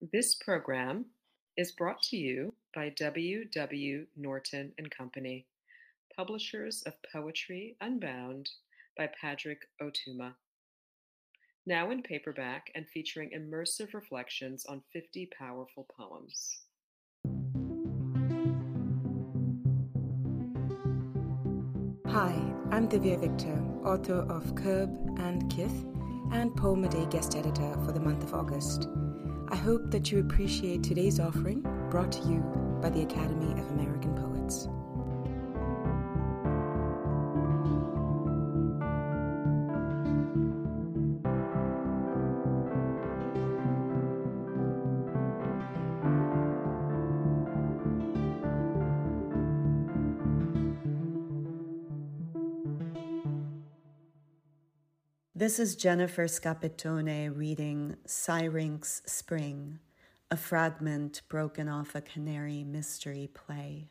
[0.00, 1.04] This program
[1.58, 3.44] is brought to you by W.
[3.44, 4.06] W.
[4.16, 5.44] Norton and Company,
[6.16, 8.48] publishers of Poetry Unbound
[8.96, 10.32] by Padraig Ó Tuama.
[11.66, 16.60] Now in paperback and featuring immersive reflections on 50 powerful poems.
[22.06, 22.32] Hi,
[22.70, 25.84] I'm Divya Victor, author of Curb and Kith,
[26.32, 28.88] and Poem a Day guest editor for the month of August.
[29.48, 32.40] I hope that you appreciate today's offering brought to you
[32.80, 34.68] by the Academy of American Poets.
[55.40, 59.78] This is Jennifer Scappettone reading Syrinx Spring,
[60.30, 63.88] a fragment broken off a canary mystery play.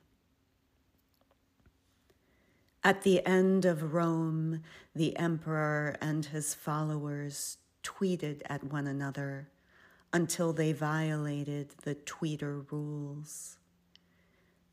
[2.84, 4.62] At the end of Rome,
[4.94, 9.50] the emperor and his followers tweeted at one another
[10.14, 13.58] until they violated the tweeter rules.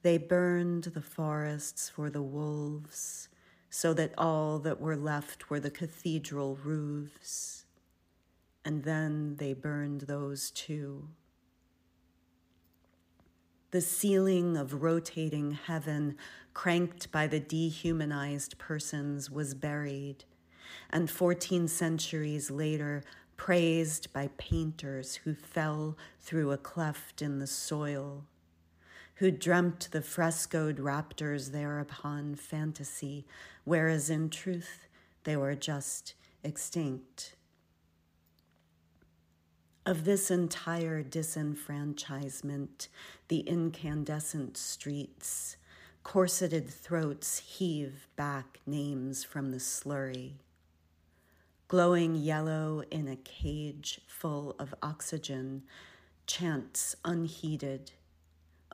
[0.03, 3.31] They burned the forests for the wolves
[3.70, 7.64] so that all that were left were the cathedral roofs.
[8.64, 11.09] And then they burned those too.
[13.70, 16.17] The ceiling of rotating heaven,
[16.55, 20.25] cranked by the dehumanized persons, was buried,
[20.91, 23.03] and 14 centuries later,
[23.37, 28.25] praised by painters who fell through a cleft in the soil
[29.17, 33.27] who dreamt the frescoed raptors thereupon fantasy,
[33.64, 34.86] whereas in truth
[35.25, 37.34] they were just extinct.
[39.87, 42.89] Of this entire disenfranchisement,
[43.28, 45.56] the incandescent streets,
[46.03, 50.33] corseted throats heave back names from the slurry.
[51.69, 55.62] Glowing yellow in a cage full of oxygen,
[56.27, 57.93] chants unheeded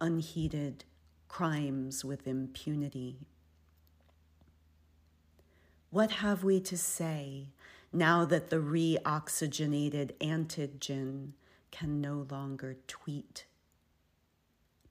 [0.02, 0.84] unheeded
[1.28, 3.28] crimes with impunity.
[5.90, 7.52] What have we to say
[7.92, 11.34] now that the reoxygenated antigen
[11.70, 13.46] can no longer tweet?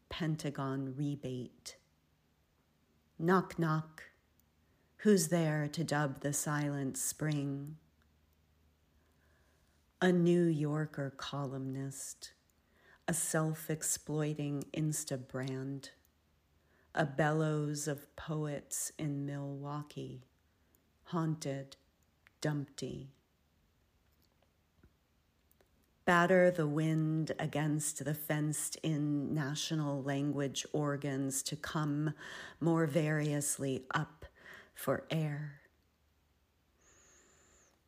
[0.08, 1.76] Pentagon rebate.
[3.20, 4.04] Knock, knock.
[4.98, 7.76] Who's there to dub the silent spring?
[10.02, 12.32] A New Yorker columnist
[13.12, 15.90] a self exploiting Insta brand,
[16.96, 20.24] a bellows of poets in Milwaukee,
[21.04, 21.76] haunted,
[22.40, 23.10] dumpty.
[26.06, 32.14] Batter the wind against the fenced in national language organs to come
[32.62, 34.26] more variously up
[34.74, 35.60] for air.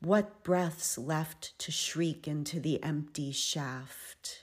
[0.01, 4.42] What breaths left to shriek into the empty shaft?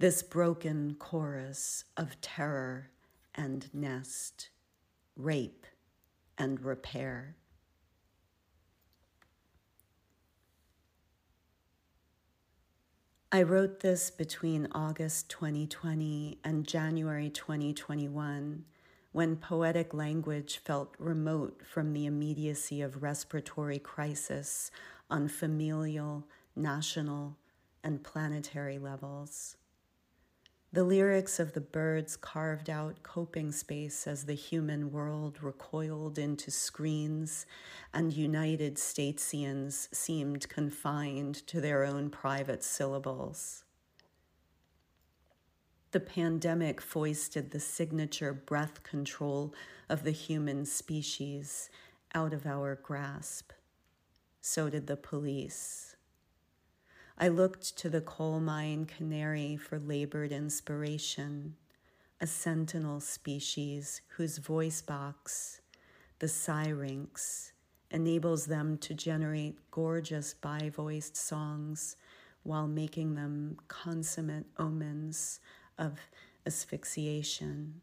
[0.00, 2.88] This broken chorus of terror
[3.34, 4.48] and nest,
[5.14, 5.66] rape
[6.38, 7.36] and repair.
[13.30, 18.64] I wrote this between August 2020 and January 2021
[19.12, 24.70] when poetic language felt remote from the immediacy of respiratory crisis
[25.10, 27.36] on familial, national,
[27.84, 29.56] and planetary levels.
[30.72, 36.52] The lyrics of the birds carved out coping space as the human world recoiled into
[36.52, 37.44] screens,
[37.92, 43.64] and United Statesians seemed confined to their own private syllables.
[45.90, 49.52] The pandemic foisted the signature breath control
[49.88, 51.68] of the human species
[52.14, 53.50] out of our grasp.
[54.40, 55.96] So did the police.
[57.22, 61.54] I looked to the coal mine canary for labored inspiration,
[62.18, 65.60] a sentinel species whose voice box,
[66.18, 67.52] the syrinx,
[67.90, 71.96] enables them to generate gorgeous bi voiced songs
[72.42, 75.40] while making them consummate omens
[75.76, 75.98] of
[76.46, 77.82] asphyxiation.